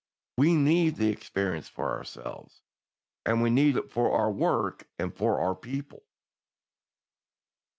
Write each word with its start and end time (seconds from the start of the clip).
We 0.35 0.55
need 0.55 0.95
the 0.95 1.09
experience 1.09 1.69
for 1.69 1.91
ourselves, 1.91 2.63
and 3.23 3.39
we 3.43 3.51
need 3.51 3.77
it 3.77 3.91
for 3.91 4.11
our 4.13 4.31
work 4.31 4.87
and 4.97 5.13
for 5.15 5.39
our 5.39 5.53
people. 5.53 6.01